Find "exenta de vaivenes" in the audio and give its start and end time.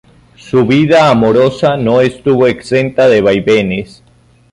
2.47-4.01